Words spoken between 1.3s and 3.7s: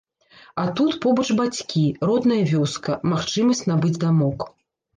бацькі, родная вёска, магчымасць